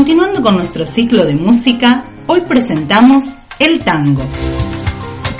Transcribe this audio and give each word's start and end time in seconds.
Continuando 0.00 0.40
con 0.40 0.56
nuestro 0.56 0.86
ciclo 0.86 1.26
de 1.26 1.34
música, 1.34 2.06
hoy 2.26 2.40
presentamos 2.48 3.34
el 3.58 3.84
tango. 3.84 4.22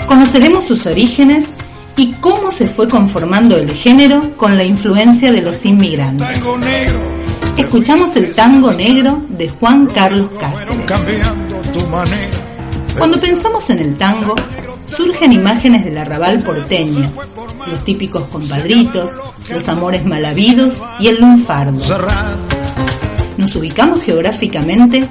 Conoceremos 0.05 0.65
sus 0.65 0.85
orígenes 0.85 1.55
y 1.97 2.11
cómo 2.21 2.51
se 2.51 2.67
fue 2.67 2.87
conformando 2.87 3.57
el 3.57 3.71
género 3.71 4.37
con 4.37 4.55
la 4.57 4.63
influencia 4.63 5.31
de 5.31 5.41
los 5.41 5.65
inmigrantes. 5.65 6.27
Escuchamos 7.57 8.15
el 8.17 8.35
tango 8.35 8.71
negro 8.71 9.25
de 9.29 9.49
Juan 9.49 9.87
Carlos 9.87 10.29
Cáceres. 10.39 11.27
Cuando 12.99 13.19
pensamos 13.19 13.67
en 13.71 13.79
el 13.79 13.97
tango, 13.97 14.35
surgen 14.85 15.33
imágenes 15.33 15.85
del 15.85 15.97
arrabal 15.97 16.37
porteño, 16.43 17.09
los 17.65 17.83
típicos 17.83 18.27
compadritos, 18.27 19.09
los 19.49 19.67
amores 19.67 20.05
malavidos 20.05 20.83
y 20.99 21.07
el 21.07 21.19
lunfardo. 21.19 21.79
Nos 23.41 23.55
ubicamos 23.55 24.03
geográficamente 24.03 25.09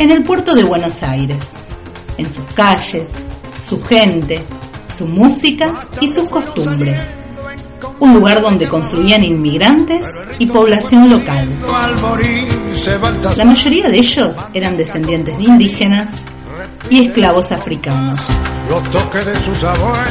en 0.00 0.10
el 0.10 0.24
puerto 0.24 0.56
de 0.56 0.64
Buenos 0.64 1.04
Aires, 1.04 1.38
en 2.18 2.28
sus 2.28 2.44
calles, 2.46 3.10
su 3.64 3.80
gente, 3.80 4.44
su 4.98 5.06
música 5.06 5.86
y 6.00 6.08
sus 6.08 6.28
costumbres. 6.28 7.06
Un 8.00 8.14
lugar 8.14 8.42
donde 8.42 8.66
confluían 8.66 9.22
inmigrantes 9.22 10.04
y 10.40 10.46
población 10.46 11.10
local. 11.10 11.48
La 13.36 13.44
mayoría 13.44 13.88
de 13.88 13.98
ellos 13.98 14.36
eran 14.52 14.76
descendientes 14.76 15.38
de 15.38 15.44
indígenas 15.44 16.16
y 16.90 17.06
esclavos 17.06 17.52
africanos. 17.52 18.26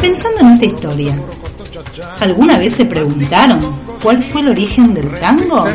Pensando 0.02 0.39
en 0.39 0.48
esta 0.48 0.66
historia, 0.66 1.20
¿alguna 2.22 2.58
vez 2.58 2.76
se 2.76 2.86
preguntaron 2.86 3.81
cuál 4.02 4.23
fue 4.23 4.39
el 4.39 4.48
origen 4.48 4.94
del 4.94 5.20
tango? 5.20 5.66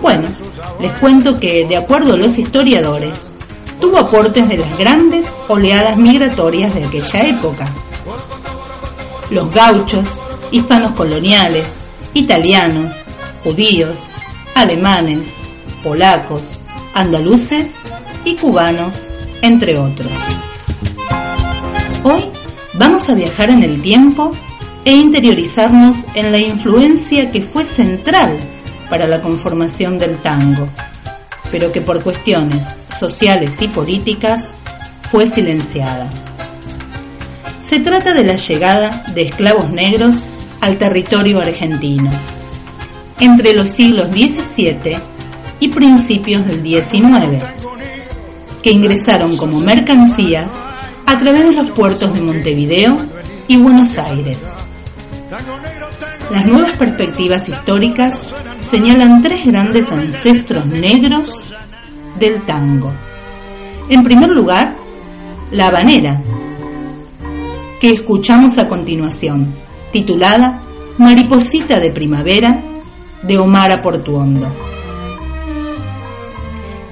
Bueno, 0.00 0.28
les 0.80 0.92
cuento 0.94 1.38
que, 1.38 1.66
de 1.66 1.76
acuerdo 1.76 2.14
a 2.14 2.16
los 2.16 2.38
historiadores, 2.38 3.26
tuvo 3.80 3.98
aportes 3.98 4.48
de 4.48 4.56
las 4.58 4.78
grandes 4.78 5.26
oleadas 5.48 5.96
migratorias 5.96 6.74
de 6.74 6.84
aquella 6.84 7.26
época. 7.26 7.68
Los 9.30 9.52
gauchos, 9.52 10.04
hispanos 10.50 10.92
coloniales, 10.92 11.76
italianos, 12.14 13.04
judíos, 13.44 13.98
alemanes, 14.54 15.28
polacos, 15.82 16.58
andaluces 16.94 17.76
y 18.24 18.36
cubanos, 18.36 19.06
entre 19.42 19.78
otros. 19.78 20.12
Hoy 22.04 22.24
vamos 22.74 23.08
a 23.08 23.14
viajar 23.14 23.50
en 23.50 23.62
el 23.62 23.80
tiempo 23.82 24.32
e 24.84 24.92
interiorizarnos 24.92 25.98
en 26.14 26.32
la 26.32 26.38
influencia 26.38 27.30
que 27.30 27.42
fue 27.42 27.64
central 27.64 28.36
para 28.92 29.06
la 29.06 29.22
conformación 29.22 29.98
del 29.98 30.18
tango, 30.18 30.68
pero 31.50 31.72
que 31.72 31.80
por 31.80 32.02
cuestiones 32.02 32.66
sociales 33.00 33.62
y 33.62 33.68
políticas 33.68 34.50
fue 35.10 35.26
silenciada. 35.26 36.10
Se 37.58 37.80
trata 37.80 38.12
de 38.12 38.22
la 38.22 38.36
llegada 38.36 39.02
de 39.14 39.22
esclavos 39.22 39.70
negros 39.70 40.24
al 40.60 40.76
territorio 40.76 41.40
argentino 41.40 42.10
entre 43.18 43.54
los 43.54 43.70
siglos 43.70 44.08
XVII 44.08 44.98
y 45.58 45.68
principios 45.68 46.44
del 46.44 46.62
XIX, 46.62 47.42
que 48.62 48.72
ingresaron 48.72 49.38
como 49.38 49.58
mercancías 49.60 50.52
a 51.06 51.16
través 51.16 51.44
de 51.44 51.52
los 51.52 51.70
puertos 51.70 52.12
de 52.12 52.20
Montevideo 52.20 52.98
y 53.48 53.56
Buenos 53.56 53.96
Aires. 53.96 54.42
Las 56.30 56.46
nuevas 56.46 56.72
perspectivas 56.72 57.48
históricas 57.48 58.14
señalan 58.62 59.22
tres 59.22 59.46
grandes 59.46 59.92
ancestros 59.92 60.66
negros 60.66 61.44
del 62.18 62.44
tango. 62.44 62.92
En 63.88 64.02
primer 64.02 64.30
lugar, 64.30 64.74
la 65.50 65.68
habanera, 65.68 66.22
que 67.80 67.90
escuchamos 67.90 68.58
a 68.58 68.68
continuación, 68.68 69.54
titulada 69.92 70.62
Mariposita 70.98 71.80
de 71.80 71.90
Primavera, 71.90 72.62
de 73.22 73.38
Omar 73.38 73.82
Portuondo. 73.82 74.48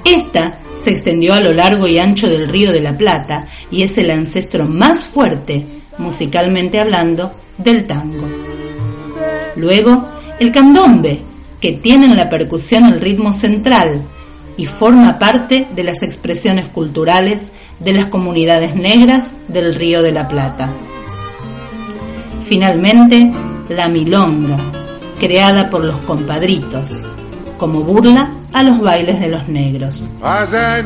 Esta 0.03 0.59
se 0.75 0.91
extendió 0.91 1.33
a 1.33 1.39
lo 1.39 1.53
largo 1.53 1.87
y 1.87 1.99
ancho 1.99 2.27
del 2.27 2.47
río 2.47 2.71
de 2.71 2.81
la 2.81 2.97
Plata 2.97 3.47
y 3.69 3.83
es 3.83 3.97
el 3.97 4.11
ancestro 4.11 4.65
más 4.65 5.07
fuerte, 5.07 5.65
musicalmente 5.97 6.79
hablando, 6.79 7.33
del 7.57 7.85
tango. 7.85 8.30
Luego, 9.55 10.07
el 10.39 10.51
candombe, 10.51 11.21
que 11.59 11.73
tiene 11.73 12.07
en 12.07 12.17
la 12.17 12.29
percusión 12.29 12.85
el 12.85 12.99
ritmo 12.99 13.33
central 13.33 14.01
y 14.57 14.65
forma 14.65 15.19
parte 15.19 15.67
de 15.73 15.83
las 15.83 16.03
expresiones 16.03 16.67
culturales 16.67 17.51
de 17.79 17.93
las 17.93 18.07
comunidades 18.07 18.75
negras 18.75 19.31
del 19.47 19.75
río 19.75 20.01
de 20.01 20.11
la 20.11 20.27
Plata. 20.27 20.73
Finalmente, 22.43 23.31
la 23.69 23.87
milonga, 23.87 24.57
creada 25.19 25.69
por 25.69 25.85
los 25.85 25.97
compadritos, 26.01 27.03
como 27.57 27.83
burla 27.83 28.31
a 28.53 28.63
los 28.63 28.79
bailes 28.79 29.19
de 29.19 29.29
los 29.29 29.47
negros, 29.47 30.09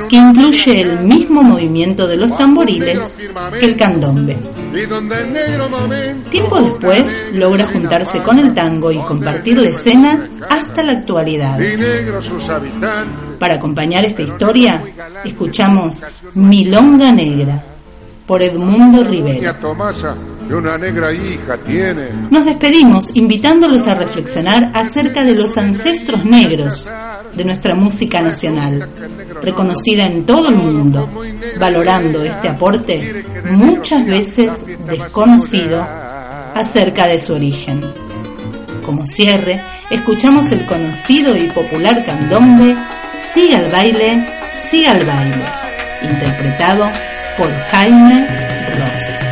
que 0.09 0.15
incluye 0.17 0.81
el 0.81 0.99
mismo 0.99 1.41
movimiento 1.41 2.07
de 2.07 2.17
los 2.17 2.35
tamboriles 2.37 3.01
que 3.59 3.65
el 3.65 3.75
candombe. 3.75 4.37
Tiempo 6.29 6.59
después 6.59 7.05
logra 7.33 7.65
juntarse 7.67 8.21
con 8.21 8.39
el 8.39 8.53
tango 8.53 8.91
y 8.91 8.97
compartir 8.99 9.57
la 9.57 9.69
escena 9.69 10.29
hasta 10.49 10.83
la 10.83 10.91
actualidad. 10.93 11.57
Para 13.39 13.55
acompañar 13.55 14.03
esta 14.03 14.21
historia, 14.21 14.83
escuchamos 15.23 16.01
Milonga 16.33 17.11
Negra 17.11 17.63
por 18.25 18.41
Edmundo 18.41 19.03
Rivera. 19.03 19.55
Nos 22.29 22.45
despedimos 22.45 23.15
invitándolos 23.15 23.87
a 23.87 23.95
reflexionar 23.95 24.71
acerca 24.73 25.23
de 25.23 25.33
los 25.33 25.57
ancestros 25.57 26.25
negros 26.25 26.89
de 27.35 27.45
nuestra 27.45 27.75
música 27.75 28.21
nacional, 28.21 28.89
reconocida 29.41 30.05
en 30.05 30.25
todo 30.25 30.49
el 30.49 30.55
mundo, 30.55 31.09
valorando 31.59 32.23
este 32.23 32.49
aporte 32.49 33.23
muchas 33.49 34.05
veces 34.05 34.65
desconocido 34.87 35.85
acerca 36.53 37.07
de 37.07 37.19
su 37.19 37.33
origen. 37.33 37.83
Como 38.83 39.07
cierre, 39.07 39.61
escuchamos 39.89 40.51
el 40.51 40.65
conocido 40.65 41.35
y 41.35 41.47
popular 41.49 42.03
candombe 42.03 42.75
Siga 43.33 43.59
el 43.59 43.71
baile, 43.71 44.25
siga 44.69 44.91
el 44.93 45.05
baile, 45.05 45.43
interpretado 46.01 46.89
por 47.37 47.53
Jaime 47.53 48.27
Ross. 48.75 49.24